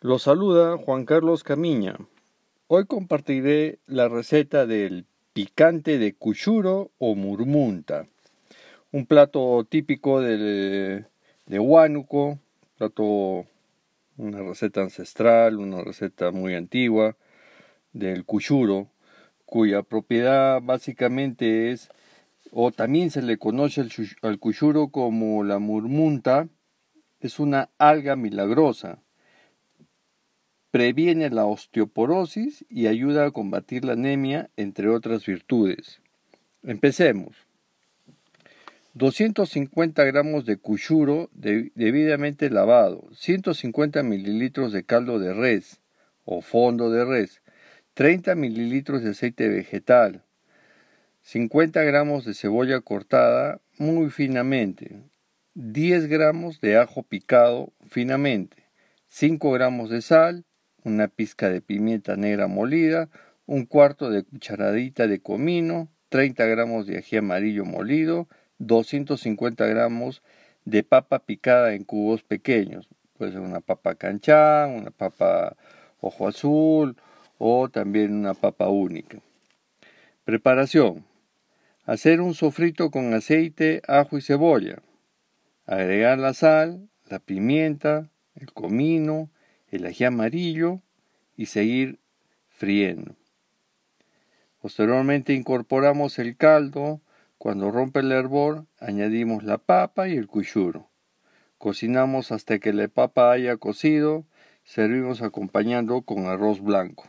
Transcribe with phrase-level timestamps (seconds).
[0.00, 1.96] Los saluda Juan Carlos Camiña.
[2.68, 8.06] Hoy compartiré la receta del picante de cuchuro o murmunta,
[8.92, 11.04] un plato típico de
[11.48, 12.38] Huánuco,
[12.76, 13.44] plato,
[14.16, 17.16] una receta ancestral, una receta muy antigua
[17.92, 18.86] del cuchuro,
[19.46, 21.88] cuya propiedad básicamente es,
[22.52, 23.84] o también se le conoce
[24.22, 26.46] al cuchuro como la murmunta,
[27.18, 29.02] es una alga milagrosa
[30.70, 36.00] previene la osteoporosis y ayuda a combatir la anemia, entre otras virtudes.
[36.62, 37.48] Empecemos.
[38.94, 45.80] 250 gramos de cuchuro debidamente lavado, 150 mililitros de caldo de res
[46.24, 47.40] o fondo de res,
[47.94, 50.24] 30 mililitros de aceite vegetal,
[51.22, 55.02] 50 gramos de cebolla cortada muy finamente,
[55.54, 58.64] 10 gramos de ajo picado finamente,
[59.08, 60.44] 5 gramos de sal,
[60.88, 63.08] una pizca de pimienta negra molida,
[63.46, 70.22] un cuarto de cucharadita de comino, 30 gramos de ají amarillo molido, 250 gramos
[70.64, 72.88] de papa picada en cubos pequeños.
[73.16, 75.56] Puede ser una papa canchán, una papa
[76.00, 76.96] ojo azul
[77.38, 79.18] o también una papa única.
[80.24, 81.04] Preparación.
[81.84, 84.82] Hacer un sofrito con aceite, ajo y cebolla.
[85.64, 89.30] Agregar la sal, la pimienta, el comino,
[89.70, 90.82] el ají amarillo
[91.38, 92.00] y seguir
[92.50, 93.14] friendo.
[94.60, 97.00] Posteriormente incorporamos el caldo.
[97.38, 100.90] Cuando rompe el hervor, añadimos la papa y el cuchuro.
[101.56, 104.26] Cocinamos hasta que la papa haya cocido.
[104.64, 107.06] Servimos acompañando con arroz blanco.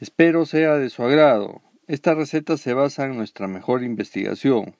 [0.00, 1.62] Espero sea de su agrado.
[1.86, 4.74] Esta receta se basa en nuestra mejor investigación.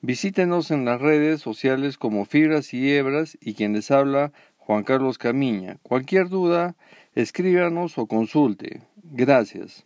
[0.00, 4.32] Visítenos en las redes sociales como Fibras y Hebras y quien les habla
[4.70, 5.78] Juan Carlos Camiña.
[5.82, 6.76] Cualquier duda,
[7.16, 8.82] escríbanos o consulte.
[9.02, 9.84] Gracias.